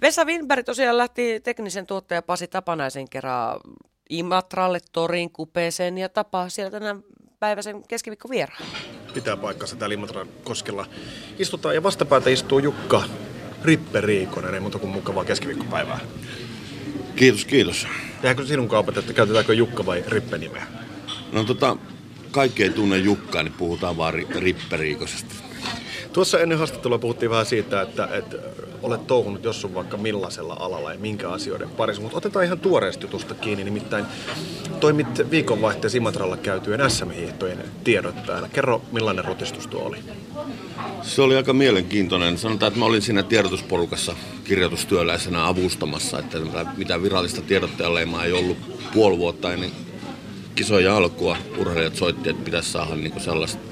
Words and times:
Vesa 0.00 0.24
Winberg 0.24 0.64
tosiaan 0.64 0.96
lähti 0.98 1.40
teknisen 1.40 1.86
tuottaja 1.86 2.22
Pasi 2.22 2.48
Tapanaisen 2.48 3.08
kerran 3.08 3.60
Imatralle, 4.10 4.78
Torin, 4.92 5.30
Kupeeseen 5.30 5.98
ja 5.98 6.08
tapaa 6.08 6.48
siellä 6.48 6.70
tänään 6.70 7.02
päiväisen 7.40 7.82
keskiviikko 7.88 8.28
vieraan. 8.30 8.62
Pitää 9.14 9.36
paikkansa 9.36 9.76
täällä 9.76 9.94
Imatran 9.94 10.28
koskella. 10.44 10.86
Istutaan 11.38 11.74
ja 11.74 11.82
vastapäätä 11.82 12.30
istuu 12.30 12.58
Jukka 12.58 13.02
Rippe 13.64 14.00
Riikonen, 14.00 14.54
ei 14.54 14.60
muuta 14.60 14.78
kuin 14.78 14.90
mukavaa 14.90 15.24
keskiviikkopäivää. 15.24 15.98
Kiitos, 17.16 17.44
kiitos. 17.44 17.86
Tehdäänkö 18.12 18.46
sinun 18.46 18.68
kaupat, 18.68 18.96
että 18.96 19.12
käytetäänkö 19.12 19.54
Jukka 19.54 19.86
vai 19.86 20.04
Rippe 20.06 20.38
nimeä? 20.38 20.66
No 21.32 21.44
tota, 21.44 21.76
kaikki 22.30 22.62
ei 22.62 22.70
tunne 22.70 22.98
Jukkaa, 22.98 23.42
niin 23.42 23.52
puhutaan 23.52 23.96
vaan 23.96 24.14
ri- 24.14 24.38
Rippe 24.40 24.76
Riikosesta. 24.76 25.34
Tuossa 26.12 26.40
ennen 26.40 26.58
haastattelua 26.58 26.98
puhuttiin 26.98 27.30
vähän 27.30 27.46
siitä, 27.46 27.82
että, 27.82 28.08
että 28.12 28.36
olet 28.82 29.06
touhunut 29.06 29.44
jossain 29.44 29.74
vaikka 29.74 29.96
millaisella 29.96 30.56
alalla 30.60 30.92
ja 30.92 30.98
minkä 30.98 31.30
asioiden 31.30 31.70
parissa, 31.70 32.02
mutta 32.02 32.18
otetaan 32.18 32.44
ihan 32.44 32.60
tuoreesta 32.60 33.04
jutusta 33.04 33.34
kiinni, 33.34 33.64
nimittäin 33.64 34.04
toimit 34.80 35.30
viikonvaihteessa 35.30 35.98
Imatralla 35.98 36.36
käytyjen 36.36 36.90
SM-hiihtojen 36.90 37.64
tiedottajana. 37.84 38.48
Kerro, 38.48 38.82
millainen 38.92 39.24
rutistus 39.24 39.66
tuo 39.66 39.82
oli? 39.82 39.98
Se 41.02 41.22
oli 41.22 41.36
aika 41.36 41.52
mielenkiintoinen. 41.52 42.38
Sanotaan, 42.38 42.68
että 42.68 42.78
mä 42.78 42.86
olin 42.86 43.02
siinä 43.02 43.22
tiedotusporukassa 43.22 44.16
kirjoitustyöläisenä 44.44 45.46
avustamassa, 45.46 46.18
että 46.18 46.38
mitä 46.76 47.02
virallista 47.02 47.42
tiedottajaleimaa 47.42 48.24
ei 48.24 48.32
ollut 48.32 48.58
puoli 48.94 49.18
vuotta 49.18 49.52
ennen 49.52 49.70
kisoja 50.54 50.96
alkua. 50.96 51.36
Urheilijat 51.58 51.96
soitti, 51.96 52.30
että 52.30 52.44
pitäisi 52.44 52.72
saada 52.72 52.96
niin 52.96 53.20
sellaista 53.20 53.67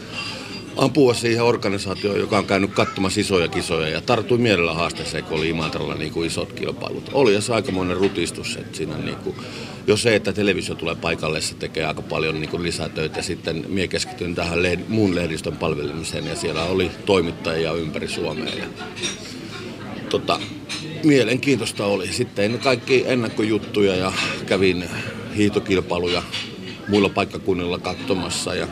ampua 0.77 1.15
siihen 1.15 1.45
organisaatioon, 1.45 2.19
joka 2.19 2.39
on 2.39 2.47
käynyt 2.47 2.71
katsomassa 2.71 3.21
isoja 3.21 3.48
kisoja 3.48 3.89
ja 3.89 4.01
tarttui 4.01 4.39
mielellä 4.39 4.75
haasteeseen, 4.75 5.25
kun 5.25 5.39
oli 5.39 5.49
Imatralla 5.49 5.95
niin 5.95 6.12
kuin 6.12 6.27
isot 6.27 6.52
kilpailut. 6.52 7.11
Oli 7.12 7.43
se 7.43 7.55
aikamoinen 7.55 7.97
rutistus, 7.97 8.57
että 8.57 8.77
siinä 8.77 8.97
niin 8.97 9.16
kuin, 9.16 9.37
jo 9.87 9.96
se, 9.96 10.15
että 10.15 10.33
televisio 10.33 10.74
tulee 10.74 10.95
paikalle, 10.95 11.41
se 11.41 11.55
tekee 11.55 11.85
aika 11.85 12.02
paljon 12.02 12.41
niin 12.41 12.51
kuin 12.51 12.63
lisätöitä. 12.63 13.23
Sitten 13.23 13.65
minä 13.68 13.88
keskityin 13.88 14.35
tähän 14.35 14.59
lehd- 14.59 14.88
muun 14.88 15.15
lehdistön 15.15 15.57
palvelemiseen 15.57 16.27
ja 16.27 16.37
siellä 16.37 16.65
oli 16.65 16.90
toimittajia 17.07 17.73
ympäri 17.73 18.09
Suomea. 18.09 18.55
Ja, 18.55 18.66
tota, 20.09 20.40
mielenkiintoista 21.05 21.87
oli. 21.87 22.13
Sitten 22.13 22.59
kaikki 22.59 23.05
ennakkojuttuja 23.07 23.96
ja 23.96 24.13
kävin 24.46 24.85
hiitokilpailuja 25.37 26.23
muilla 26.88 27.09
paikkakunnilla 27.09 27.79
katsomassa 27.79 28.55
ja 28.55 28.68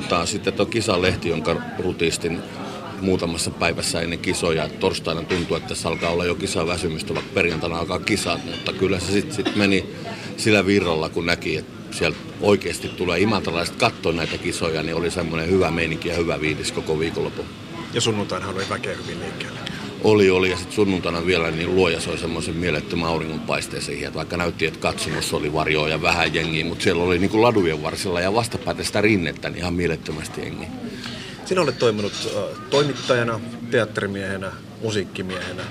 tota, 0.00 0.26
sitten 0.26 0.52
tuo 0.52 0.66
kisalehti, 0.66 1.28
jonka 1.28 1.56
rutistin 1.78 2.40
muutamassa 3.00 3.50
päivässä 3.50 4.00
ennen 4.00 4.18
kisoja. 4.18 4.68
Torstaina 4.68 5.22
tuntuu, 5.22 5.56
että 5.56 5.68
tässä 5.68 5.88
alkaa 5.88 6.10
olla 6.10 6.24
jo 6.24 6.34
kisaväsymystä, 6.34 7.14
vaikka 7.14 7.30
perjantaina 7.34 7.78
alkaa 7.78 7.98
kisat, 7.98 8.44
mutta 8.44 8.72
kyllä 8.72 9.00
se 9.00 9.12
sitten 9.12 9.36
sit 9.36 9.56
meni 9.56 9.86
sillä 10.36 10.66
virralla, 10.66 11.08
kun 11.08 11.26
näki, 11.26 11.56
että 11.56 11.96
sieltä 11.96 12.18
oikeasti 12.40 12.88
tulee 12.88 13.20
imatralaiset 13.20 13.76
katsoa 13.76 14.12
näitä 14.12 14.38
kisoja, 14.38 14.82
niin 14.82 14.96
oli 14.96 15.10
semmoinen 15.10 15.50
hyvä 15.50 15.70
meininki 15.70 16.08
ja 16.08 16.16
hyvä 16.16 16.40
viidis 16.40 16.72
koko 16.72 16.98
viikonloppu. 16.98 17.44
Ja 17.92 18.00
sunnuntainahan 18.00 18.54
oli 18.54 18.68
väkeä 18.70 18.96
hyvin 18.96 19.20
liikkeellä. 19.20 19.73
Oli, 20.04 20.30
oli. 20.30 20.50
Ja 20.50 20.56
sitten 20.56 20.74
sunnuntaina 20.74 21.26
vielä 21.26 21.50
niin 21.50 21.74
luoja 21.74 22.00
soi 22.00 22.18
semmoisen 22.18 22.56
mielettömän 22.56 23.08
auringonpaisteen 23.08 23.82
siihen, 23.82 24.06
että 24.06 24.16
vaikka 24.16 24.36
näytti, 24.36 24.66
että 24.66 24.80
katsomossa 24.80 25.36
oli 25.36 25.52
varjoa 25.52 25.88
ja 25.88 26.02
vähän 26.02 26.34
jengiä, 26.34 26.64
mutta 26.64 26.82
siellä 26.84 27.04
oli 27.04 27.18
niin 27.18 27.30
kuin 27.30 27.42
ladujen 27.42 27.82
varsilla 27.82 28.20
ja 28.20 28.34
vastapäätä 28.34 28.84
sitä 28.84 29.00
rinnettä, 29.00 29.50
niin 29.50 29.58
ihan 29.58 29.74
mielettömästi 29.74 30.40
jengiä. 30.40 30.68
Sinä 31.44 31.60
olet 31.60 31.78
toiminut 31.78 32.12
äh, 32.26 32.60
toimittajana, 32.70 33.40
teatterimiehenä, 33.70 34.52
musiikkimiehenä, 34.82 35.62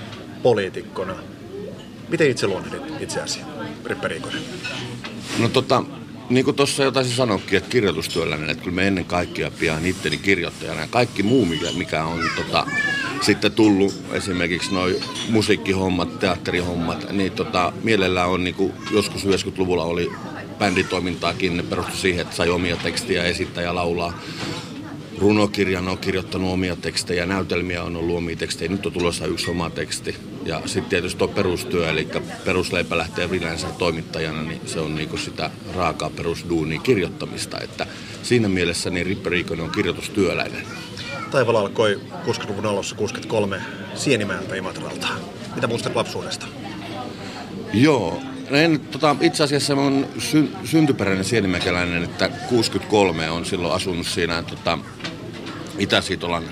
poliitikkona. 0.42 1.14
Miten 2.08 2.30
itse 2.30 2.46
luonnehdit 2.46 2.82
itseäsi, 3.00 3.40
Rippe 3.84 4.08
Riikonen? 4.08 4.42
No 5.38 5.48
tota, 5.48 5.84
niin 6.30 6.44
kuin 6.44 6.56
tuossa 6.56 6.84
jo 6.84 6.90
taisin 6.90 7.14
sanoakin, 7.14 7.58
että 7.58 7.70
kirjoitustyöläinen, 7.70 8.50
että 8.50 8.64
kyllä 8.64 8.76
me 8.76 8.86
ennen 8.86 9.04
kaikkea 9.04 9.50
pian 9.50 9.86
itteni 9.86 10.16
kirjoittajana 10.16 10.80
ja 10.80 10.86
kaikki 10.86 11.22
muu, 11.22 11.44
mikä, 11.44 11.66
mikä 11.76 12.04
on 12.04 12.20
tota, 12.36 12.66
sitten 13.20 13.52
tullut, 13.52 13.94
esimerkiksi 14.12 14.74
noin 14.74 14.96
musiikkihommat, 15.28 16.18
teatterihommat, 16.18 17.12
niin 17.12 17.32
tota, 17.32 17.72
mielellään 17.82 18.28
on 18.28 18.44
niin 18.44 18.54
kuin 18.54 18.72
joskus 18.90 19.24
90-luvulla 19.24 19.84
oli 19.84 20.10
bänditoimintaakin, 20.58 21.56
ne 21.56 21.62
perustui 21.62 21.96
siihen, 21.96 22.20
että 22.20 22.36
sai 22.36 22.50
omia 22.50 22.76
tekstiä 22.76 23.24
esittää 23.24 23.64
ja 23.64 23.74
laulaa. 23.74 24.18
Runokirjan 25.18 25.88
on 25.88 25.98
kirjoittanut 25.98 26.52
omia 26.52 26.76
tekstejä, 26.76 27.26
näytelmiä 27.26 27.82
on 27.82 27.96
ollut 27.96 28.16
omia 28.16 28.36
tekstejä, 28.36 28.70
nyt 28.70 28.86
on 28.86 28.92
tulossa 28.92 29.26
yksi 29.26 29.50
oma 29.50 29.70
teksti. 29.70 30.16
Ja 30.44 30.60
sitten 30.66 30.90
tietysti 30.90 31.18
tuo 31.18 31.28
perustyö, 31.28 31.90
eli 31.90 32.08
perusleipä 32.44 32.98
lähtee 32.98 33.28
yleensä 33.32 33.66
toimittajana, 33.78 34.42
niin 34.42 34.60
se 34.66 34.80
on 34.80 34.94
niinku 34.94 35.16
sitä 35.16 35.50
raakaa 35.74 36.10
perusduunia 36.10 36.80
kirjoittamista. 36.80 37.60
Että 37.60 37.86
siinä 38.22 38.48
mielessä 38.48 38.90
niin 38.90 39.06
Rippe 39.06 39.30
Riikonen 39.30 39.64
on 39.64 39.70
kirjoitustyöläinen. 39.70 40.66
Taivala 41.30 41.60
alkoi 41.60 42.00
60-luvun 42.26 42.66
alussa 42.66 42.96
63 42.96 43.60
Sienimäeltä 43.94 44.54
Imatralta. 44.54 45.08
Mitä 45.54 45.66
muistat 45.66 45.96
lapsuudesta? 45.96 46.46
Joo, 47.72 48.22
en, 48.50 48.80
tota, 48.80 49.16
itse 49.20 49.44
asiassa 49.44 49.74
on 49.74 50.06
sy, 50.18 50.48
syntyperäinen 50.64 51.24
sienimäkeläinen, 51.24 52.04
että 52.04 52.28
63 52.28 53.30
on 53.30 53.44
silloin 53.44 53.74
asunut 53.74 54.06
siinä 54.06 54.42
tota, 54.42 54.78
Itä-Sitolan 55.78 56.44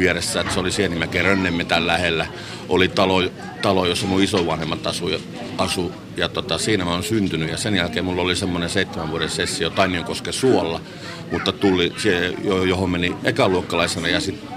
vieressä, 0.00 0.40
että 0.40 0.54
se 0.54 0.60
oli 0.60 0.72
Sienimäken 0.72 1.24
Rönnemetän 1.24 1.86
lähellä. 1.86 2.26
Oli 2.68 2.88
talo, 2.88 3.22
talo 3.62 3.86
jossa 3.86 4.06
mun 4.06 4.22
isovanhemmat 4.22 4.86
asu, 4.86 5.10
asu 5.58 5.92
ja 6.16 6.28
tota, 6.28 6.58
siinä 6.58 6.84
mä 6.84 6.90
oon 6.90 7.02
syntynyt. 7.02 7.50
Ja 7.50 7.56
sen 7.56 7.76
jälkeen 7.76 8.04
mulla 8.04 8.22
oli 8.22 8.36
semmoinen 8.36 8.70
seitsemän 8.70 9.10
vuoden 9.10 9.30
sessio 9.30 9.70
Tainionkosken 9.70 10.32
suolla, 10.32 10.80
mutta 11.32 11.52
tuli, 11.52 11.92
johon 12.68 12.90
meni 12.90 13.16
ekaluokkalaisena 13.24 14.08
ja 14.08 14.20
sitten 14.20 14.48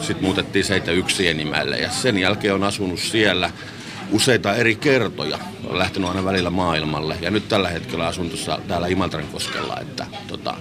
sit 0.00 0.20
muutettiin 0.20 0.64
71 0.64 1.16
Sienimäelle. 1.16 1.76
Ja 1.76 1.90
sen 1.90 2.18
jälkeen 2.18 2.54
on 2.54 2.64
asunut 2.64 2.98
siellä 2.98 3.50
useita 4.10 4.54
eri 4.54 4.74
kertoja. 4.74 5.38
Olen 5.64 5.78
lähtenyt 5.78 6.08
aina 6.08 6.24
välillä 6.24 6.50
maailmalle 6.50 7.16
ja 7.20 7.30
nyt 7.30 7.48
tällä 7.48 7.68
hetkellä 7.68 8.06
asun 8.06 8.28
tuossa 8.28 8.58
täällä 8.68 8.86
Imatran 8.86 9.26
koskella, 9.32 9.78
että 9.80 10.06
tota, 10.28 10.54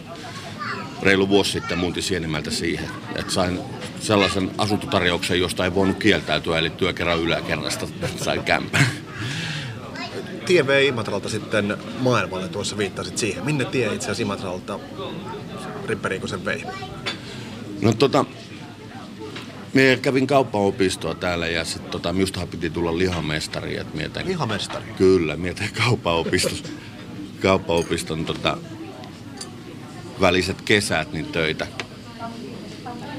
reilu 1.06 1.30
vuosi 1.30 1.52
sitten 1.52 1.78
muutin 1.78 2.04
Sienimältä 2.04 2.52
siihen, 2.52 2.90
että 3.16 3.34
sain 3.34 3.60
sellaisen 4.00 4.52
asuntotarjouksen, 4.58 5.40
josta 5.40 5.66
ei 5.66 5.76
voinut 5.76 5.98
kieltäytyä, 5.98 6.60
eli 6.60 6.70
työkerran 6.70 7.20
yläkerrasta 7.20 7.88
sain 8.18 8.44
kämpän. 8.44 8.86
Tie 10.46 10.68
vei 10.68 10.88
Imatralta 10.88 11.30
sitten 11.30 11.78
maailmalle, 12.00 12.48
tuossa 12.48 12.78
viittasit 12.78 13.18
siihen. 13.18 13.46
Minne 13.46 13.66
tie 13.66 13.86
itse 13.86 14.06
asiassa 14.06 14.22
Imatralta 14.22 14.80
Rippe 15.86 16.10
Riikosen 16.10 16.46
vei? 16.46 16.64
No 17.82 17.94
tota, 17.94 18.26
Mie 19.74 19.98
kävin 19.98 20.28
kauppaopistoa 20.28 21.16
täällä 21.16 21.48
ja 21.48 21.66
sitten 21.66 21.92
tota, 21.92 22.14
minustahan 22.14 22.48
piti 22.48 22.70
tulla 22.70 22.98
lihamestari. 22.98 23.78
Et 23.78 23.94
mietin, 23.94 24.28
lihamestari? 24.28 24.86
Kyllä, 24.98 25.38
mietin 25.38 25.70
kauppaopiston, 25.78 26.58
kauppaopiston 27.42 28.26
tota, 28.26 28.58
väliset 30.22 30.62
kesät 30.62 31.14
niin 31.14 31.26
töitä 31.26 31.68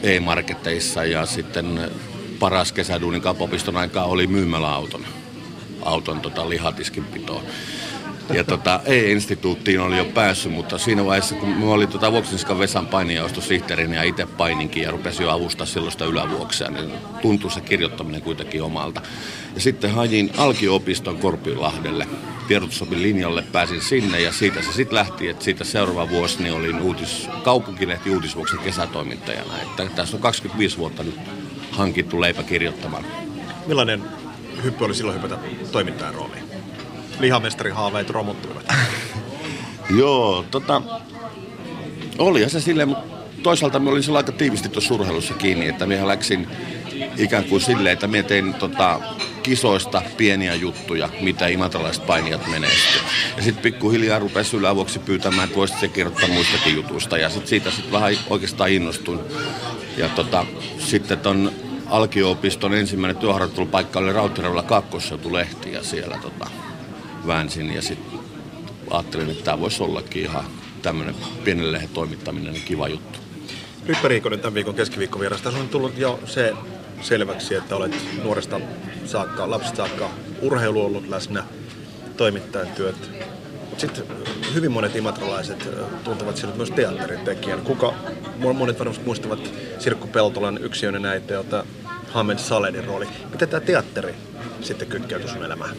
e-marketeissa 0.03 1.05
ja 1.05 1.27
sitten 1.27 1.91
paras 2.39 2.73
kesäduunin 2.73 3.23
kauppaopiston 3.23 3.77
aikaa 3.77 4.05
oli 4.05 4.27
myymäläauton 4.27 5.07
auton 5.83 6.21
tota, 6.21 6.49
lihatiskinpitoon. 6.49 7.43
Ja 8.33 8.45
tota, 8.45 8.81
E-instituuttiin 8.85 9.81
oli 9.81 9.99
jo 9.99 10.05
päässyt, 10.05 10.53
mutta 10.53 10.79
siinä 10.79 11.05
vaiheessa, 11.05 11.35
kun 11.35 11.49
mä 11.49 11.67
olin 11.67 11.89
tota 11.89 12.13
Vuoksinskan 12.13 12.59
Vesan 12.59 12.87
painijaostosihteerinä 12.87 13.95
ja 13.97 14.03
itse 14.03 14.27
paininkin 14.27 14.83
ja 14.83 14.91
rupesin 14.91 15.25
jo 15.25 15.31
avustaa 15.31 15.67
silloista 15.67 16.05
ylävuoksia, 16.05 16.71
niin 16.71 16.91
tuntui 17.23 17.51
se 17.51 17.61
kirjoittaminen 17.61 18.23
kuitenkin 18.23 18.63
omalta. 18.63 19.03
Ja 19.55 19.61
sitten 19.61 19.91
hajin 19.91 20.31
Alkio-opiston 20.37 21.19
Korpilahdelle. 21.19 22.09
Tiedotusopin 22.49 23.03
linjalle 23.03 23.45
pääsin 23.53 23.81
sinne 23.81 24.21
ja 24.21 24.33
siitä 24.33 24.63
se 24.63 24.72
sitten 24.72 24.95
lähti, 24.95 25.29
että 25.29 25.45
siitä 25.45 25.65
seuraava 25.65 26.11
vuosi 26.11 26.43
niin 26.43 26.55
olin 26.55 26.81
uutis, 26.81 27.29
kaupunkilehti 27.45 28.11
uutisvuoksen 28.11 28.59
kesätoimittajana. 28.59 29.63
Että 29.63 29.87
tässä 29.97 30.17
on 30.17 30.22
25 30.22 30.79
vuotta 30.79 31.03
nyt 31.03 31.21
hankittu 31.71 32.21
leipä 32.21 32.43
kirjoittamaan. 32.43 33.07
Millainen 33.67 34.03
hyppy 34.65 34.84
oli 34.84 34.95
silloin 34.95 35.22
hypätä 35.22 35.39
toimittajan 35.72 36.15
rooliin? 36.15 36.46
Lihamestarihaaveet 37.21 38.10
romuttuivat? 38.10 38.72
Joo, 39.98 40.45
tota, 40.51 40.83
oli 42.18 42.51
se 42.51 42.60
silleen, 42.60 42.89
mutta 42.89 43.16
toisaalta 43.42 43.78
me 43.78 43.91
olin 43.91 44.03
sillä 44.03 44.18
aika 44.18 44.33
tiivisti 44.33 44.68
tuossa 44.68 44.95
urheilussa 44.95 45.34
kiinni, 45.34 45.68
että 45.68 45.86
minä 45.86 46.09
läksin 46.09 46.48
ikään 47.16 47.45
kuin 47.45 47.60
silleen, 47.60 47.92
että 47.92 48.07
minä 48.07 48.22
tein 48.22 48.54
tota, 48.54 49.01
kisoista 49.42 50.03
pieniä 50.16 50.54
juttuja, 50.54 51.09
mitä 51.21 51.47
imatralaiset 51.47 52.07
painijat 52.07 52.47
menestyy. 52.47 53.01
Ja 53.36 53.42
sitten 53.42 53.62
pikkuhiljaa 53.62 54.19
rupesi 54.19 54.57
ylävuoksi 54.57 54.98
pyytämään, 54.98 55.45
että 55.45 55.57
voisit 55.57 55.80
se 55.80 55.89
kirjoittaa 55.89 56.28
muistakin 56.28 56.74
jutuista. 56.74 57.19
Ja 57.19 57.30
sitten 57.30 57.48
siitä 57.48 57.71
sit 57.71 57.92
vähän 57.92 58.16
oikeastaan 58.30 58.71
innostuin. 58.71 59.21
Ja 59.97 60.09
tota, 60.09 60.47
sitten 60.78 61.19
ton 61.19 61.53
alkio-opiston 61.86 62.74
ensimmäinen 62.74 63.16
työharjoittelupaikka 63.16 63.98
oli 63.98 64.12
Rauttireudella 64.12 64.62
kakkosseutulehti 64.62 65.72
ja 65.72 65.84
siellä 65.84 66.19
tota, 66.22 66.51
väänsin 67.27 67.75
ja 67.75 67.83
sitten 67.83 68.21
ajattelin, 68.91 69.31
että 69.31 69.45
tämä 69.45 69.61
voisi 69.61 69.83
ollakin 69.83 70.23
ihan 70.23 70.45
tämmöinen 70.83 71.15
pienen 71.45 71.73
lehden 71.73 71.89
toimittaminen 71.89 72.53
niin 72.53 72.65
kiva 72.65 72.89
juttu. 72.89 73.19
Ryppä 73.87 74.09
Riikonen 74.09 74.41
tämän 74.41 74.55
viikon 74.55 74.75
keskiviikkovierasta. 74.75 75.49
on 75.49 75.69
tullut 75.69 75.99
jo 75.99 76.21
se 76.25 76.53
selväksi, 77.01 77.55
että 77.55 77.77
olet 77.77 77.97
nuoresta 78.25 78.61
saakka, 79.05 79.51
lapsesta 79.51 79.77
saakka 79.77 80.11
urheilu 80.41 80.84
ollut 80.84 81.09
läsnä, 81.09 81.45
toimittajan 82.17 82.69
työt. 82.69 83.11
Sitten 83.77 84.05
hyvin 84.55 84.72
monet 84.72 84.97
imatralaiset 84.97 85.69
tuntevat 86.05 86.37
sinut 86.37 86.57
myös 86.57 86.71
teatterin 86.71 87.21
tekijän. 87.21 87.61
Kuka, 87.61 87.95
monet 88.39 88.79
varmasti 88.79 89.05
muistavat 89.05 89.51
Sirkku 89.79 90.07
Peltolan 90.07 90.59
yksiöinen 90.59 91.07
äiti, 91.07 91.34
Hamed 92.09 92.39
Saledin 92.39 92.84
rooli. 92.84 93.09
Miten 93.31 93.49
tämä 93.49 93.61
teatteri 93.61 94.15
sitten 94.61 94.89
kytkeytyi 94.89 95.29
sun 95.29 95.45
elämään? 95.45 95.77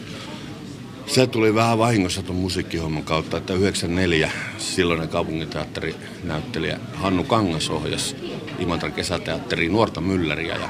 Se 1.08 1.26
tuli 1.26 1.54
vähän 1.54 1.78
vahingossa 1.78 2.22
tuon 2.22 2.38
musiikkihomman 2.38 3.02
kautta, 3.02 3.36
että 3.36 3.54
94 3.54 4.30
silloinen 4.58 5.08
kaupunginteatterinäyttelijä 5.08 6.80
Hannu 6.94 7.24
Kangas 7.24 7.70
ohjasi 7.70 8.16
Imatran 8.58 8.92
kesäteatteriin 8.92 9.72
Nuorta 9.72 10.00
Mylläriä 10.00 10.56
ja 10.56 10.68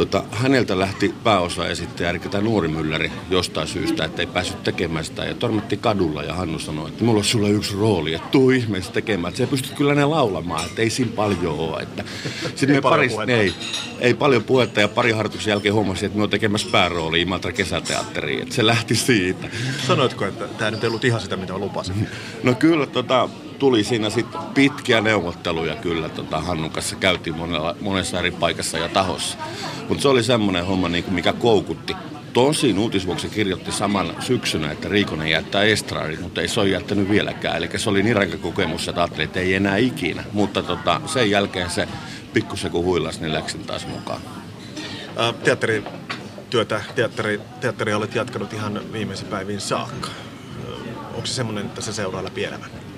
Tota, 0.00 0.24
häneltä 0.32 0.78
lähti 0.78 1.14
pääosa 1.24 1.68
esittäjä, 1.68 2.10
eli 2.10 2.18
tämä 2.18 2.44
nuori 2.44 2.68
mylläri, 2.68 3.12
jostain 3.30 3.68
syystä, 3.68 4.04
että 4.04 4.22
ei 4.22 4.26
päässyt 4.26 4.62
tekemään 4.62 5.04
sitä. 5.04 5.24
Ja 5.24 5.34
tormetti 5.34 5.76
kadulla 5.76 6.22
ja 6.22 6.34
Hannu 6.34 6.58
sanoi, 6.58 6.88
että 6.88 7.04
mulla 7.04 7.18
on 7.18 7.24
sulle 7.24 7.50
yksi 7.50 7.76
rooli, 7.76 8.14
että 8.14 8.28
tuu 8.28 8.50
ihmeessä 8.50 8.92
tekemään. 8.92 9.28
Että 9.30 9.44
sä 9.44 9.50
pystyt 9.50 9.72
kyllä 9.72 9.94
ne 9.94 10.04
laulamaan, 10.04 10.66
että 10.66 10.82
ei 10.82 10.90
siinä 10.90 11.12
paljon 11.16 11.58
ole. 11.58 11.82
Että... 11.82 12.04
Sitten 12.42 12.70
me 12.70 12.80
paris, 12.80 13.12
ei, 13.28 13.54
ei 13.98 14.14
paljon 14.14 14.44
puhetta 14.44 14.80
ja 14.80 14.88
pari 14.88 15.12
harjoituksen 15.12 15.50
jälkeen 15.50 15.74
huomasin, 15.74 16.06
että 16.06 16.18
me 16.18 16.22
on 16.22 16.30
tekemässä 16.30 16.68
päärooli 16.72 17.20
Imatra 17.20 17.52
kesäteatteriin. 17.52 18.42
Että 18.42 18.54
se 18.54 18.66
lähti 18.66 18.94
siitä. 18.94 19.48
Sanoitko, 19.86 20.26
että 20.26 20.48
tämä 20.48 20.70
nyt 20.70 20.84
ei 20.84 20.88
ollut 20.88 21.04
ihan 21.04 21.20
sitä, 21.20 21.36
mitä 21.36 21.58
lupasin? 21.58 22.08
No 22.42 22.54
kyllä, 22.54 22.86
tota, 22.86 23.28
tuli 23.60 23.84
siinä 23.84 24.10
sitten 24.10 24.40
pitkiä 24.54 25.00
neuvotteluja 25.00 25.76
kyllä 25.76 26.08
tota 26.08 26.40
Hannun 26.40 26.70
kanssa. 26.70 26.96
Käytiin 26.96 27.36
monella, 27.36 27.76
monessa 27.80 28.18
eri 28.18 28.30
paikassa 28.30 28.78
ja 28.78 28.88
tahossa. 28.88 29.38
Mutta 29.88 30.02
se 30.02 30.08
oli 30.08 30.22
semmoinen 30.22 30.66
homma, 30.66 30.88
niin 30.88 31.04
kuin 31.04 31.14
mikä 31.14 31.32
koukutti. 31.32 31.96
Tosin 32.32 32.78
uutisvuoksi 32.78 33.28
kirjoitti 33.28 33.72
saman 33.72 34.14
syksynä, 34.20 34.72
että 34.72 34.88
Riikonen 34.88 35.30
jättää 35.30 35.62
estraadin, 35.62 36.22
mutta 36.22 36.40
ei 36.40 36.48
se 36.48 36.60
ole 36.60 36.68
jättänyt 36.68 37.10
vieläkään. 37.10 37.56
Eli 37.56 37.68
se 37.76 37.90
oli 37.90 38.02
niin 38.02 38.16
ranka 38.16 38.36
kokemus, 38.36 38.88
että 38.88 39.00
ajattelin, 39.00 39.24
että 39.24 39.40
ei 39.40 39.54
enää 39.54 39.76
ikinä. 39.76 40.24
Mutta 40.32 40.62
tota, 40.62 41.00
sen 41.06 41.30
jälkeen 41.30 41.70
se 41.70 41.88
pikkusen 42.32 42.70
kun 42.70 42.84
huilas, 42.84 43.20
niin 43.20 43.34
läksin 43.34 43.64
taas 43.64 43.86
mukaan. 43.86 44.20
teatterityötä, 45.44 46.80
teatteri, 46.94 47.40
teatteria 47.60 47.96
olet 47.96 48.14
jatkanut 48.14 48.52
ihan 48.52 48.80
viimeisiin 48.92 49.30
päiviin 49.30 49.60
saakka. 49.60 50.08
Onko 51.14 51.26
se 51.26 51.34
semmoinen, 51.34 51.66
että 51.66 51.80
se 51.80 51.92
seuraa 51.92 52.24
läpi 52.24 52.44
elämän? 52.44 52.89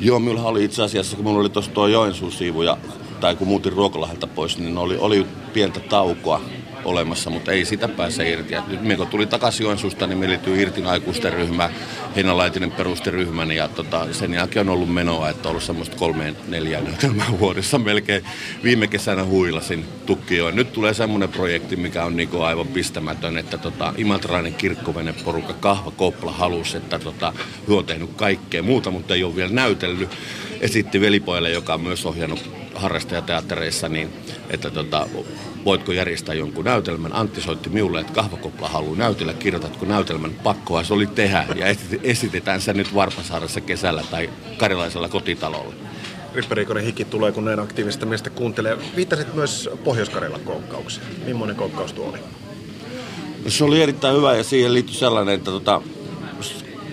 Joo, 0.00 0.18
minulla 0.18 0.42
oli 0.42 0.64
itse 0.64 0.82
asiassa, 0.82 1.16
kun 1.16 1.24
minulla 1.24 1.40
oli 1.40 1.48
tuossa 1.48 1.70
tuo 1.70 1.86
Joensuun 1.86 2.32
siivu, 2.32 2.62
ja, 2.62 2.76
tai 3.20 3.36
kun 3.36 3.48
muutin 3.48 3.72
Ruokolahelta 3.72 4.26
pois, 4.26 4.58
niin 4.58 4.78
oli, 4.78 4.96
oli 4.98 5.26
pientä 5.52 5.80
taukoa 5.80 6.40
olemassa, 6.84 7.30
mutta 7.30 7.52
ei 7.52 7.64
sitä 7.64 7.88
pääse 7.88 8.30
irti. 8.30 8.54
Et 8.54 8.82
nyt 8.82 8.98
kun 8.98 9.06
tuli 9.06 9.26
takaisin 9.26 9.64
Joensuusta, 9.64 10.06
niin 10.06 10.18
me 10.18 10.28
liittyy 10.28 10.62
Irtin 10.62 10.86
aikuisten 10.86 11.32
ryhmä, 11.32 11.70
Heinalaitinen 12.16 12.70
perusti 12.70 13.10
ryhmän 13.10 13.52
ja 13.52 13.68
tota, 13.68 14.06
sen 14.12 14.34
jälkeen 14.34 14.68
on 14.68 14.74
ollut 14.74 14.94
menoa, 14.94 15.28
että 15.28 15.48
on 15.48 15.50
ollut 15.50 15.62
semmoista 15.62 15.96
kolmeen 15.96 16.36
neljään 16.48 16.96
vuodessa 17.38 17.78
melkein. 17.78 18.24
Viime 18.64 18.86
kesänä 18.86 19.24
huilasin 19.24 19.84
Tukkioon. 20.06 20.56
Nyt 20.56 20.72
tulee 20.72 20.94
semmoinen 20.94 21.28
projekti, 21.28 21.76
mikä 21.76 22.04
on 22.04 22.16
niinku 22.16 22.40
aivan 22.40 22.66
pistämätön, 22.66 23.38
että 23.38 23.58
tota, 23.58 23.94
Imatrainen 23.96 24.54
kirkkoveneporukka 24.54 25.52
Kahva 25.52 25.90
Kopla 25.90 26.32
halusi, 26.32 26.76
että 26.76 26.98
tota, 26.98 27.32
on 27.68 27.86
tehnyt 27.86 28.10
kaikkea 28.16 28.62
muuta, 28.62 28.90
mutta 28.90 29.14
ei 29.14 29.24
ole 29.24 29.36
vielä 29.36 29.52
näytellyt. 29.52 30.10
Esitti 30.60 31.00
velipoille, 31.00 31.50
joka 31.50 31.74
on 31.74 31.80
myös 31.80 32.06
ohjannut 32.06 32.59
harrastajateattereissa, 32.80 33.88
niin 33.88 34.12
että 34.50 34.70
tota, 34.70 35.06
voitko 35.64 35.92
järjestää 35.92 36.34
jonkun 36.34 36.64
näytelmän. 36.64 37.12
Antti 37.12 37.40
soitti 37.40 37.68
minulle, 37.68 38.00
että 38.00 38.12
kahvakopla 38.12 38.68
haluaa 38.68 38.96
näytellä, 38.96 39.32
kirjoitatko 39.32 39.86
näytelmän, 39.86 40.30
pakkoa 40.30 40.84
se 40.84 40.94
oli 40.94 41.06
tehdä 41.06 41.46
ja 41.54 41.66
esitetään 42.02 42.60
se 42.60 42.72
nyt 42.72 42.94
Varpasaaressa 42.94 43.60
kesällä 43.60 44.04
tai 44.10 44.30
Karjalaisella 44.58 45.08
kotitalolla. 45.08 45.74
Rippe 46.34 46.54
Riikonen 46.54 46.84
hiki 46.84 47.04
tulee, 47.04 47.32
kun 47.32 47.44
näin 47.44 47.60
aktiivista 47.60 48.06
miestä 48.06 48.30
kuuntelee. 48.30 48.78
Viittasit 48.96 49.34
myös 49.34 49.68
pohjois 49.84 50.10
koukkaukseen. 50.44 51.06
Millainen 51.24 51.56
koukkaus 51.56 51.92
tuo 51.92 52.08
oli? 52.08 52.18
Se 53.48 53.64
oli 53.64 53.82
erittäin 53.82 54.16
hyvä 54.16 54.36
ja 54.36 54.44
siihen 54.44 54.74
liittyi 54.74 54.94
sellainen, 54.94 55.34
että 55.34 55.50
tota, 55.50 55.82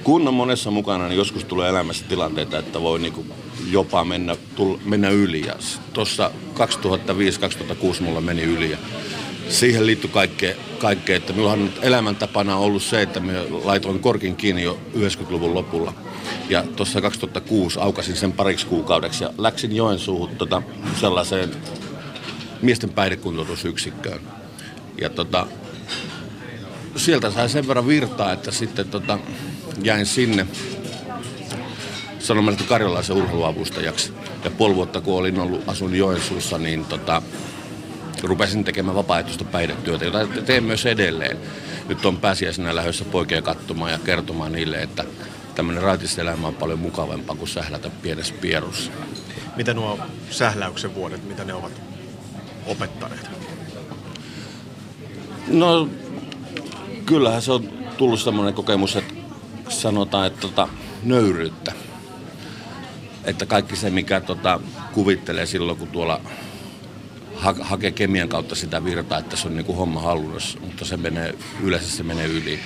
kun 0.04 0.28
on 0.28 0.34
monessa 0.34 0.72
mukana, 0.72 1.08
niin 1.08 1.18
joskus 1.18 1.44
tulee 1.44 1.70
elämässä 1.70 2.06
tilanteita, 2.10 2.58
että 2.58 2.82
voi 2.82 3.00
niinku 3.00 3.26
jopa 3.72 4.04
mennä, 4.04 4.36
tull, 4.56 4.78
mennä 4.86 5.10
yli. 5.10 5.46
Tuossa 5.94 6.32
2005-2006 6.56 8.02
mulla 8.02 8.22
meni 8.22 8.44
yli. 8.44 8.72
Ja 8.72 8.78
siihen 9.50 9.86
liittyy 9.86 10.10
kaikkea, 10.10 10.56
kaikkea 10.80 11.18
että 11.18 11.34
minullahan 11.34 11.70
elämäntapana 11.82 12.56
on 12.56 12.64
ollut 12.64 12.84
se, 12.84 13.02
että 13.02 13.20
me 13.20 13.34
laitoin 13.50 14.00
korkin 14.00 14.36
kiinni 14.36 14.64
jo 14.64 14.80
90-luvun 14.96 15.54
lopulla. 15.54 15.94
Ja 16.50 16.64
tuossa 16.76 17.02
2006 17.02 17.80
aukasin 17.80 18.16
sen 18.16 18.32
pariksi 18.32 18.66
kuukaudeksi 18.66 19.24
ja 19.24 19.34
läksin 19.38 19.76
Joensuuhun 19.76 20.36
tota, 20.36 20.62
sellaiseen 21.00 21.52
miesten 22.62 22.90
päihdekuntoutusyksikköön. 22.90 24.22
Ja 25.02 25.10
tota, 25.10 25.48
sieltä 26.96 27.32
sai 27.32 27.50
sen 27.50 27.68
verran 27.68 27.88
virtaa, 27.88 28.32
että 28.32 28.52
sitten 28.52 28.90
tota, 28.90 29.20
jäin 29.84 30.06
sinne 30.06 30.48
sanomalehti 32.28 32.64
Karjalaisen 32.64 33.16
urheiluavustajaksi. 33.16 34.14
Ja 34.44 34.52
puoli 34.52 34.76
vuotta 34.76 35.02
kun 35.02 35.18
olin 35.18 35.40
ollut, 35.40 35.70
asun 35.70 35.96
Joensuussa, 35.96 36.58
niin 36.58 36.86
tota, 36.86 37.22
rupesin 38.24 38.64
tekemään 38.64 38.96
vapaaehtoista 38.96 39.44
päihdetyötä, 39.44 40.06
jota 40.06 40.28
teen 40.46 40.64
myös 40.64 40.86
edelleen. 40.86 41.38
Nyt 41.88 42.06
on 42.06 42.18
pääsiäisenä 42.18 42.76
lähdössä 42.76 43.06
poikia 43.06 43.42
katsomaan 43.42 43.92
ja 43.92 44.00
kertomaan 44.00 44.52
niille, 44.52 44.82
että 44.82 45.04
tämmöinen 45.56 45.84
raitiselämä 45.84 46.48
on 46.48 46.56
paljon 46.56 46.80
mukavampaa 46.80 47.36
kuin 47.36 47.50
sählätä 47.50 47.90
pienessä 48.02 48.34
pierussa. 48.42 48.92
Mitä 49.56 49.74
nuo 49.74 50.00
sähläyksen 50.30 50.96
vuodet, 50.96 51.28
mitä 51.28 51.44
ne 51.44 51.54
ovat 51.54 51.82
opettaneet? 52.66 53.30
No, 55.48 55.90
kyllähän 57.06 57.42
se 57.42 57.52
on 57.52 57.70
tullut 57.98 58.20
semmoinen 58.20 58.54
kokemus, 58.54 58.96
että 58.96 59.14
sanotaan, 59.70 60.28
että 60.28 60.42
tota, 60.42 60.68
nöyryyttä 61.04 61.87
että 63.28 63.46
kaikki 63.46 63.76
se, 63.76 63.90
mikä 63.90 64.20
tota, 64.20 64.60
kuvittelee 64.94 65.46
silloin, 65.46 65.78
kun 65.78 65.88
tuolla 65.88 66.22
ha- 67.36 67.56
hakee 67.60 67.92
kemian 67.92 68.30
kautta 68.30 68.56
sitä 68.56 68.84
virtaa, 68.84 69.20
että 69.20 69.36
se 69.36 69.48
on 69.48 69.56
niinku 69.56 69.74
homma 69.74 70.02
hallunnassa, 70.02 70.60
mutta 70.60 70.86
se 70.86 70.98
menee, 70.98 71.36
yleensä 71.64 71.98
se 71.98 72.04
menee 72.04 72.26
yli. 72.26 72.60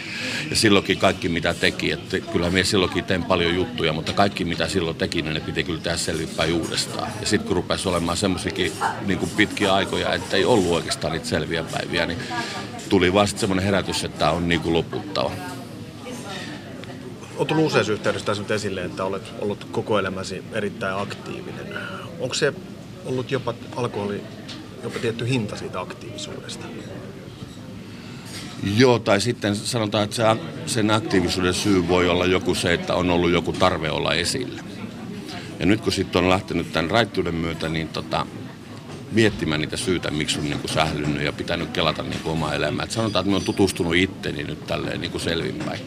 Ja 0.49 0.55
silloinkin 0.55 0.97
kaikki 0.97 1.29
mitä 1.29 1.53
teki, 1.53 1.91
että 1.91 2.19
kyllä 2.19 2.49
minä 2.49 2.63
silloinkin 2.63 3.03
tein 3.03 3.23
paljon 3.23 3.55
juttuja, 3.55 3.93
mutta 3.93 4.13
kaikki 4.13 4.45
mitä 4.45 4.67
silloin 4.67 4.97
teki, 4.97 5.21
niin 5.21 5.33
ne 5.33 5.39
piti 5.39 5.63
kyllä 5.63 5.79
tehdä 5.79 5.97
selvinpäin 5.97 6.53
uudestaan. 6.53 7.11
Ja 7.21 7.27
sitten 7.27 7.47
kun 7.47 7.55
rupesi 7.55 7.89
olemaan 7.89 8.17
semmoisiakin 8.17 8.71
niinku 9.05 9.27
pitkiä 9.37 9.73
aikoja, 9.73 10.13
että 10.13 10.37
ei 10.37 10.45
ollut 10.45 10.71
oikeastaan 10.71 11.13
niitä 11.13 11.27
selviä 11.27 11.63
päiviä, 11.63 12.05
niin 12.05 12.19
tuli 12.89 13.13
vasta 13.13 13.39
semmoinen 13.39 13.65
herätys, 13.65 14.03
että 14.03 14.19
tämä 14.19 14.31
on 14.31 14.49
niinku 14.49 14.73
loputtava 14.73 15.31
on 17.41 17.47
tullut 17.47 17.65
useassa 17.65 17.93
yhteydessä 17.93 18.33
nyt 18.33 18.51
esille, 18.51 18.83
että 18.83 19.03
olet 19.03 19.33
ollut 19.39 19.67
koko 19.71 19.99
elämäsi 19.99 20.43
erittäin 20.53 20.97
aktiivinen. 20.97 21.67
Onko 22.19 22.33
se 22.33 22.53
ollut 23.05 23.31
jopa 23.31 23.53
alkoholi, 23.75 24.23
jopa 24.83 24.99
tietty 24.99 25.27
hinta 25.27 25.55
siitä 25.55 25.79
aktiivisuudesta? 25.79 26.65
Joo, 28.77 28.99
tai 28.99 29.21
sitten 29.21 29.55
sanotaan, 29.55 30.03
että 30.03 30.15
se, 30.15 30.23
sen 30.65 30.91
aktiivisuuden 30.91 31.53
syy 31.53 31.87
voi 31.87 32.09
olla 32.09 32.25
joku 32.25 32.55
se, 32.55 32.73
että 32.73 32.95
on 32.95 33.09
ollut 33.09 33.31
joku 33.31 33.53
tarve 33.53 33.91
olla 33.91 34.13
esillä. 34.13 34.63
Ja 35.59 35.65
nyt 35.65 35.81
kun 35.81 35.93
sitten 35.93 36.23
on 36.23 36.29
lähtenyt 36.29 36.73
tämän 36.73 36.91
raittuuden 36.91 37.35
myötä, 37.35 37.69
niin 37.69 37.87
tota, 37.87 38.25
miettimään 39.11 39.61
niitä 39.61 39.77
syitä, 39.77 40.11
miksi 40.11 40.39
on 40.39 40.45
niin 40.45 40.59
sählynyt 40.73 41.23
ja 41.23 41.33
pitänyt 41.33 41.69
kelata 41.69 42.03
niin 42.03 42.21
omaa 42.25 42.53
elämää. 42.53 42.83
Et 42.83 42.91
sanotaan, 42.91 43.23
että 43.23 43.29
me 43.29 43.35
on 43.35 43.43
tutustunut 43.43 43.95
itteni 43.95 44.43
nyt 44.43 44.67
tälleen 44.67 45.01
niin 45.01 45.19
selvinpäin. 45.19 45.79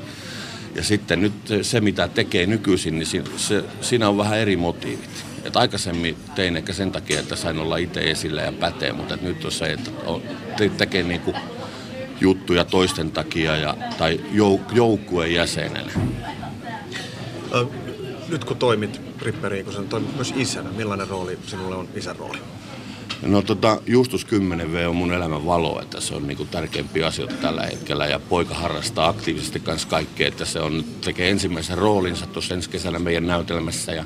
Ja 0.75 0.83
sitten 0.83 1.21
nyt 1.21 1.33
se, 1.63 1.81
mitä 1.81 2.09
tekee 2.09 2.47
nykyisin, 2.47 2.99
niin 2.99 3.07
se, 3.37 3.65
siinä 3.81 4.09
on 4.09 4.19
vähän 4.19 4.39
eri 4.39 4.57
motiivit. 4.57 5.25
Et 5.45 5.57
aikaisemmin 5.57 6.17
tein 6.35 6.57
ehkä 6.57 6.73
sen 6.73 6.93
takia, 6.93 7.21
että 7.21 7.37
sain 7.37 7.59
olla 7.59 7.77
itse 7.77 8.01
esillä 8.01 8.43
ja 8.43 8.53
pätee, 8.53 8.93
mutta 8.93 9.19
nyt 9.23 9.45
on 9.45 9.53
se, 9.53 9.73
että 9.73 9.91
te, 10.57 10.69
tekee 10.69 11.03
niinku 11.03 11.35
juttuja 12.21 12.65
toisten 12.65 13.11
takia 13.11 13.57
ja, 13.57 13.77
tai 13.99 14.21
jouk- 14.33 14.75
joukkueen 14.75 15.35
jäsenenä. 15.35 15.93
Nyt 18.29 18.45
kun 18.45 18.57
toimit 18.57 19.01
Rippe 19.23 19.49
Riikosen, 19.49 19.89
toimit 19.89 20.15
myös 20.15 20.35
isänä. 20.37 20.71
Millainen 20.71 21.09
rooli 21.09 21.39
sinulle 21.47 21.75
on 21.75 21.89
isän 21.95 22.17
rooli? 22.17 22.39
No 23.23 23.43
tota, 23.43 23.81
Justus 23.87 24.27
10V 24.27 24.89
on 24.89 24.97
mun 24.97 25.13
elämän 25.13 25.47
valo, 25.47 25.81
että 25.83 26.01
se 26.01 26.15
on 26.15 26.27
niinku 26.27 26.45
tärkeimpiä 26.45 27.07
asioita 27.07 27.35
tällä 27.35 27.63
hetkellä. 27.63 28.07
Ja 28.07 28.19
poika 28.19 28.55
harrastaa 28.55 29.09
aktiivisesti 29.09 29.61
kanssa 29.61 29.89
kaikkea, 29.89 30.29
että 30.29 30.45
se 30.45 30.61
on 30.61 30.85
tekee 31.05 31.31
ensimmäisen 31.31 31.79
roolinsa 31.79 32.27
tuossa 32.27 32.55
ensi 32.55 32.71
kesänä 32.71 32.99
meidän 32.99 33.27
näytelmässä 33.27 33.93
ja 33.93 34.05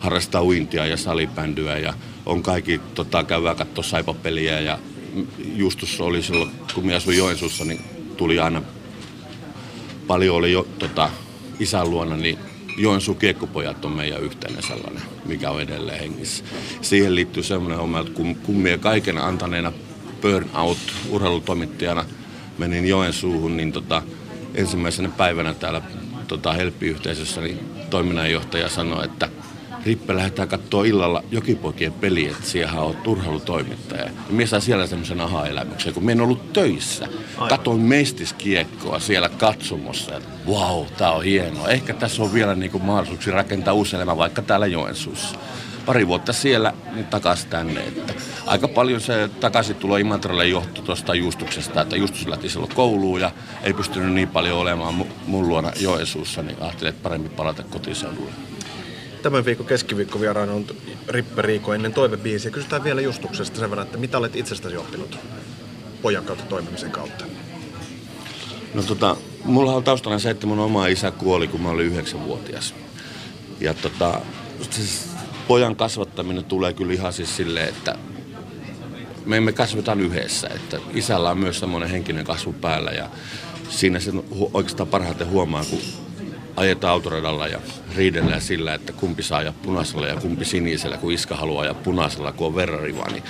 harrastaa 0.00 0.42
uintia 0.42 0.86
ja 0.86 0.96
salibändyä 0.96 1.78
ja 1.78 1.94
on 2.26 2.42
kaikki, 2.42 2.80
tota, 2.94 3.24
käyvää 3.24 3.54
katsoa 3.54 3.84
saipapeliä. 3.84 4.60
Ja 4.60 4.78
Justus 5.54 6.00
oli 6.00 6.22
silloin, 6.22 6.50
kun 6.74 6.86
minä 6.86 6.96
asuin 6.96 7.18
Joensuussa, 7.18 7.64
niin 7.64 7.80
tuli 8.16 8.38
aina, 8.38 8.62
paljon 10.06 10.36
oli 10.36 10.52
jo 10.52 10.66
tota, 10.78 11.10
isän 11.60 11.90
luona, 11.90 12.16
niin 12.16 12.38
Joensuun 12.76 13.18
kiekkopojat 13.18 13.84
on 13.84 13.92
meidän 13.92 14.22
yhteinen 14.22 14.62
sellainen, 14.62 15.02
mikä 15.24 15.50
on 15.50 15.60
edelleen 15.60 16.00
hengissä. 16.00 16.44
Siihen 16.80 17.14
liittyy 17.14 17.42
semmoinen 17.42 17.78
homma, 17.78 18.00
että 18.00 18.12
kun, 18.12 18.56
minä 18.56 18.78
kaiken 18.78 19.18
antaneena 19.18 19.72
burnout-urheilutoimittajana 20.20 22.04
menin 22.58 22.88
Joensuuhun, 22.88 23.56
niin 23.56 23.72
tota, 23.72 24.02
ensimmäisenä 24.54 25.08
päivänä 25.08 25.54
täällä 25.54 25.82
tota, 26.28 26.52
Helppi-yhteisössä 26.52 27.40
niin 27.40 27.58
toiminnanjohtaja 27.90 28.68
sanoi, 28.68 29.04
että– 29.04 29.28
Rippe 29.86 30.16
lähdetään 30.16 30.48
katsoa 30.48 30.84
illalla 30.84 31.24
jokipoikien 31.30 31.92
peliä, 31.92 32.30
että 32.30 32.48
siellä 32.48 32.80
on 32.80 32.96
turhailutoimittaja. 32.96 34.04
Ja 34.04 34.10
mies 34.30 34.50
sai 34.50 34.60
siellä 34.60 34.86
semmoisen 34.86 35.20
aha-elämyksen, 35.20 35.94
kun 35.94 36.04
me 36.04 36.12
en 36.12 36.20
ollut 36.20 36.52
töissä. 36.52 37.04
Aivan. 37.04 37.48
Katoin 37.48 37.80
mestiskiekkoa 37.80 38.98
siellä 38.98 39.28
katsomossa, 39.28 40.16
että 40.16 40.28
wow, 40.46 40.86
tää 40.98 41.12
on 41.12 41.24
hienoa. 41.24 41.68
Ehkä 41.68 41.94
tässä 41.94 42.22
on 42.22 42.32
vielä 42.32 42.54
niinku 42.54 42.78
mahdollisuuksia 42.78 43.34
rakentaa 43.34 43.74
uusi 43.74 43.96
elämä 43.96 44.16
vaikka 44.16 44.42
täällä 44.42 44.66
Joensuussa 44.66 45.38
pari 45.86 46.08
vuotta 46.08 46.32
siellä, 46.32 46.72
niin 46.94 47.06
takaisin 47.06 47.50
tänne. 47.50 47.80
Että 47.80 48.14
aika 48.46 48.68
paljon 48.68 49.00
se 49.00 49.30
takaisin 49.40 49.76
tulo 49.76 49.96
Imatralle 49.96 50.46
johtui 50.46 50.84
tuosta 50.84 51.14
Justuksesta, 51.14 51.80
että 51.80 51.96
Justus 51.96 52.26
lähti 52.26 52.48
silloin 52.48 52.74
kouluun 52.74 53.20
ja 53.20 53.30
ei 53.62 53.72
pystynyt 53.72 54.12
niin 54.12 54.28
paljon 54.28 54.58
olemaan 54.58 54.94
mun 55.26 55.48
luona 55.48 55.72
Joensuussa, 55.80 56.42
niin 56.42 56.56
ajattelin, 56.60 56.88
että 56.88 57.02
paremmin 57.02 57.30
palata 57.30 57.62
kotiseudulle. 57.62 58.32
Tämän 59.22 59.44
viikon 59.44 59.66
keskiviikkovieraana 59.66 60.52
on 60.52 60.66
Rippe 61.08 61.42
Riiko 61.42 61.74
ennen 61.74 61.94
toivebiisiä. 61.94 62.50
Kysytään 62.50 62.84
vielä 62.84 63.00
Justuksesta 63.00 63.60
sen 63.60 63.70
verran, 63.70 63.86
että 63.86 63.98
mitä 63.98 64.18
olet 64.18 64.36
itsestäsi 64.36 64.76
oppinut 64.76 65.18
pojan 66.02 66.24
kautta 66.24 66.44
toimimisen 66.44 66.90
kautta? 66.90 67.24
No 68.74 68.82
tota, 68.82 69.16
mulla 69.44 69.72
on 69.72 69.84
taustana 69.84 70.18
se, 70.18 70.30
että 70.30 70.46
mun 70.46 70.58
oma 70.58 70.86
isä 70.86 71.10
kuoli, 71.10 71.48
kun 71.48 71.60
mä 71.60 71.68
olin 71.68 71.86
yhdeksänvuotias. 71.86 72.74
Ja 73.60 73.74
tota, 73.74 74.20
siis 74.70 75.08
pojan 75.48 75.76
kasvattaminen 75.76 76.44
tulee 76.44 76.72
kyllä 76.72 76.92
ihan 76.92 77.12
siis 77.12 77.36
silleen, 77.36 77.68
että 77.68 77.94
me 79.26 79.36
emme 79.36 79.52
kasvetaan 79.52 80.00
yhdessä. 80.00 80.48
Että 80.54 80.78
isällä 80.94 81.30
on 81.30 81.38
myös 81.38 81.60
semmoinen 81.60 81.90
henkinen 81.90 82.24
kasvu 82.24 82.52
päällä 82.52 82.90
ja 82.90 83.10
siinä 83.68 84.00
se 84.00 84.12
oikeastaan 84.52 84.88
parhaiten 84.88 85.30
huomaa, 85.30 85.64
kun 85.64 85.80
ajetaan 86.56 86.92
autoradalla 86.92 87.46
ja 87.46 87.60
riidellään 87.96 88.40
sillä, 88.40 88.74
että 88.74 88.92
kumpi 88.92 89.22
saa 89.22 89.38
ajaa 89.38 89.54
punaisella 89.62 90.06
ja 90.06 90.16
kumpi 90.16 90.44
sinisellä, 90.44 90.96
kun 90.96 91.12
iska 91.12 91.36
haluaa 91.36 91.62
ajaa 91.62 91.74
punaisella, 91.74 92.32
kun 92.32 92.46
on 92.46 92.54
verrariva. 92.54 93.04
Niin, 93.12 93.22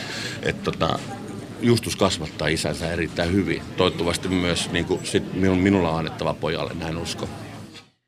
että 0.43 0.63
tota, 0.63 0.99
Justus 1.63 1.97
kasvattaa 1.97 2.49
isänsä 2.49 2.93
erittäin 2.93 3.33
hyvin. 3.33 3.63
Toivottavasti 3.77 4.29
myös 4.29 4.71
niin 4.71 4.85
kuin 4.85 5.07
sit 5.07 5.35
minulla 5.35 5.91
on 5.91 5.99
annettava 5.99 6.35
pojalle, 6.35 6.75
näin 6.75 6.97
uskon. 6.97 7.29